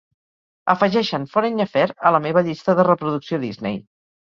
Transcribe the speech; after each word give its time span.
Afegeix 0.75 1.11
"Foreign 1.35 1.67
Affair" 1.67 1.85
a 1.91 2.15
la 2.19 2.25
meva 2.27 2.47
llista 2.51 2.79
de 2.83 2.91
reproducció 2.93 3.45
Disney. 3.51 3.83